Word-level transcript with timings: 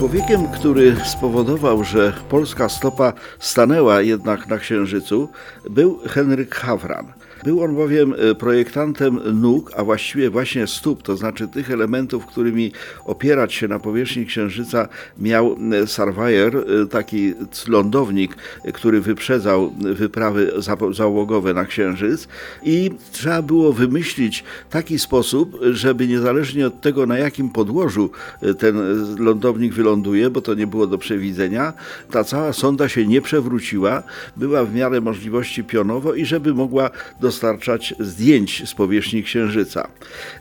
Człowiekiem, 0.00 0.48
który 0.48 0.96
spowodował, 1.04 1.84
że 1.84 2.12
polska 2.28 2.68
stopa 2.68 3.12
stanęła 3.38 4.02
jednak 4.02 4.48
na 4.48 4.58
Księżycu, 4.58 5.28
był 5.70 5.98
Henryk 6.06 6.54
Hawran. 6.54 7.12
Był 7.44 7.62
on 7.62 7.74
bowiem 7.74 8.14
e, 8.14 8.34
projektantem 8.34 9.20
nóg, 9.40 9.72
a 9.76 9.84
właściwie 9.84 10.30
właśnie 10.30 10.66
stóp, 10.66 11.02
to 11.02 11.16
znaczy 11.16 11.48
tych 11.48 11.70
elementów, 11.70 12.26
którymi 12.26 12.72
opierać 13.04 13.54
się 13.54 13.68
na 13.68 13.78
powierzchni 13.78 14.26
Księżyca 14.26 14.88
miał 15.18 15.56
e, 15.82 15.86
Surveyor, 15.86 16.56
e, 16.56 16.86
taki 16.86 17.34
lądownik, 17.68 18.36
który 18.74 19.00
wyprzedzał 19.00 19.72
wyprawy 19.78 20.52
załogowe 20.92 21.54
na 21.54 21.64
Księżyc 21.64 22.28
i 22.62 22.90
trzeba 23.12 23.42
było 23.42 23.72
wymyślić 23.72 24.44
taki 24.70 24.98
sposób, 24.98 25.58
żeby 25.72 26.08
niezależnie 26.08 26.66
od 26.66 26.80
tego, 26.80 27.06
na 27.06 27.18
jakim 27.18 27.50
podłożu 27.50 28.10
ten 28.58 28.76
lądownik 29.18 29.74
wyląduje, 29.90 30.30
bo 30.30 30.40
to 30.40 30.54
nie 30.54 30.66
było 30.66 30.86
do 30.86 30.98
przewidzenia, 30.98 31.72
ta 32.10 32.24
cała 32.24 32.52
sonda 32.52 32.88
się 32.88 33.06
nie 33.06 33.20
przewróciła, 33.20 34.02
była 34.36 34.64
w 34.64 34.74
miarę 34.74 35.00
możliwości 35.00 35.64
pionowo 35.64 36.14
i 36.14 36.24
żeby 36.24 36.54
mogła 36.54 36.90
do 37.20 37.30
dostarczać 37.30 37.94
zdjęć 38.00 38.68
z 38.68 38.74
powierzchni 38.74 39.22
Księżyca. 39.22 39.88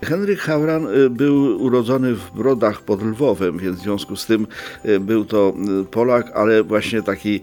Henryk 0.04 0.40
Hauran 0.40 0.88
y, 0.88 1.10
był 1.10 1.64
urodzony 1.64 2.16
w 2.16 2.32
Brodach 2.32 2.82
pod 2.82 3.04
Lwowem, 3.04 3.58
więc 3.58 3.78
w 3.78 3.82
związku 3.82 4.16
z 4.16 4.26
tym 4.26 4.48
y, 4.86 5.00
był 5.00 5.26
to 5.26 5.54
y, 5.82 5.86
Polak, 5.86 6.32
ale 6.36 6.64
właśnie 6.64 7.02
taki 7.02 7.42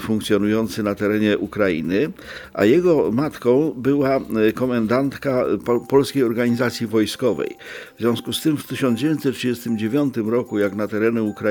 funkcjonujący 0.00 0.82
na 0.82 0.94
terenie 0.94 1.38
Ukrainy, 1.38 2.10
a 2.54 2.64
jego 2.64 3.10
matką 3.12 3.72
była 3.76 4.20
komendantka 4.54 5.44
Polskiej 5.88 6.22
Organizacji 6.22 6.86
Wojskowej. 6.86 7.56
W 7.96 8.00
związku 8.00 8.32
z 8.32 8.42
tym 8.42 8.56
w 8.56 8.66
1939 8.66 10.16
roku, 10.16 10.58
jak 10.58 10.74
na 10.74 10.88
tereny 10.88 11.22
Ukrainy 11.22 11.47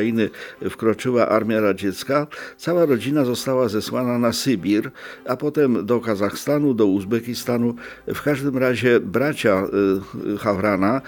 wkroczyła 0.69 1.29
armia 1.29 1.61
radziecka, 1.61 2.27
cała 2.57 2.85
rodzina 2.85 3.25
została 3.25 3.69
zesłana 3.69 4.19
na 4.19 4.33
Sybir, 4.33 4.91
a 5.25 5.37
potem 5.37 5.85
do 5.85 5.99
Kazachstanu, 5.99 6.73
do 6.73 6.85
Uzbekistanu, 6.85 7.37
stanu. 7.47 7.75
W 8.07 8.21
każdym 8.21 8.57
razie 8.57 8.99
bracia 8.99 9.63
y, 10.33 10.37
Hawrana 10.37 11.01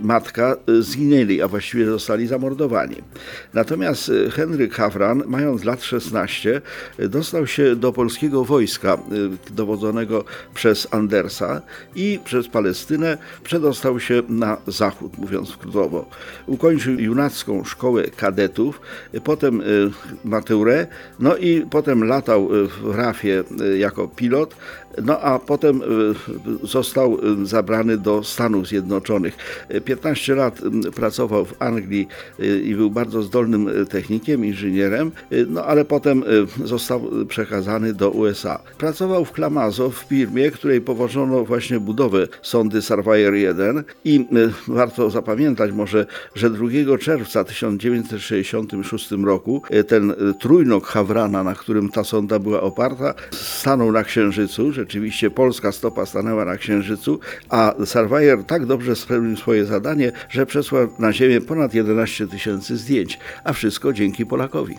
matka 0.00 0.56
y, 0.68 0.82
zginęli, 0.82 1.42
a 1.42 1.48
właściwie 1.48 1.86
zostali 1.86 2.26
zamordowani. 2.26 2.96
Natomiast 3.54 4.08
y, 4.08 4.30
Henryk 4.30 4.74
Hawran, 4.74 5.22
mając 5.26 5.64
lat 5.64 5.82
16, 5.82 6.60
dostał 6.98 7.46
się 7.46 7.76
do 7.76 7.92
polskiego 7.92 8.44
wojska 8.44 8.98
dowodzonego 9.50 10.24
przez 10.54 10.88
Andersa 10.90 11.62
i 11.94 12.18
przez 12.24 12.48
Palestynę 12.48 13.18
przedostał 13.42 14.00
się 14.00 14.22
na 14.28 14.56
zachód, 14.66 15.18
mówiąc 15.18 15.56
krótowo. 15.56 16.10
Ukończył 16.46 17.00
junacką 17.00 17.64
szkołę 17.64 18.02
kadetów, 18.26 18.80
potem 19.24 19.62
maturę, 20.24 20.86
no 21.20 21.36
i 21.36 21.66
potem 21.70 22.04
latał 22.04 22.48
w 22.82 22.94
RAFie 22.94 23.44
jako 23.78 24.08
pilot, 24.08 24.54
no 25.02 25.20
a 25.20 25.38
potem 25.38 25.82
y, 26.62 26.66
został 26.66 27.18
y, 27.42 27.46
zabrany 27.46 27.98
do 27.98 28.24
Stanów 28.24 28.68
Zjednoczonych. 28.68 29.36
15 29.84 30.34
lat 30.34 30.60
y, 30.86 30.92
pracował 30.92 31.44
w 31.44 31.62
Anglii 31.62 32.08
i 32.64 32.74
był 32.74 32.90
bardzo 32.90 33.22
zdolnym 33.22 33.70
technikiem, 33.90 34.44
inżynierem, 34.44 35.12
no 35.48 35.64
ale 35.64 35.84
potem 35.84 36.24
został 36.64 37.10
przekazany 37.28 37.94
do 37.94 38.10
USA. 38.10 38.58
Pracował 38.78 39.24
w 39.24 39.32
Klamazo 39.32 39.90
w 39.90 39.96
firmie, 39.96 40.50
której 40.50 40.80
powożono 40.80 41.44
właśnie 41.44 41.80
budowę 41.80 42.28
sondy 42.42 42.82
Surveyor 42.82 43.34
1 43.34 43.84
i 44.04 44.26
warto 44.68 45.10
zapamiętać 45.10 45.72
może, 45.72 46.06
że 46.34 46.50
2 46.50 46.68
czerwca 47.00 47.44
1966 48.18 49.24
roku 49.24 49.62
ten 49.88 50.14
trójnok 50.40 50.86
Hawrana, 50.86 51.44
na 51.44 51.54
którym 51.54 51.88
ta 51.88 52.04
sonda 52.04 52.38
była 52.38 52.60
oparta, 52.60 53.14
stanął 53.30 53.92
na 53.92 54.04
Księżycu, 54.04 54.72
rzeczywiście 54.72 55.30
polska 55.30 55.72
stopa 55.72 56.06
stanęła 56.06 56.44
na 56.44 56.56
Księżycu, 56.56 57.20
a 57.48 57.74
Surveyor 57.84 58.44
tak 58.44 58.66
dobrze 58.66 58.96
spełnił 58.96 59.36
swoje 59.36 59.64
zadanie, 59.64 60.12
że 60.28 60.46
przesłał 60.46 60.88
na 60.98 61.12
Ziemię 61.12 61.40
ponad 61.40 61.74
11 61.74 62.28
tysięcy 62.28 62.76
zdjęć, 62.76 63.18
a 63.44 63.52
wszystko 63.52 63.92
dzięki 63.92 64.26
Polakowi. 64.26 64.76